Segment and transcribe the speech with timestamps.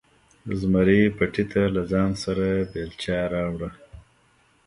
[0.59, 3.69] زمري پټي ته له ځانه سره بیلچه راوړه.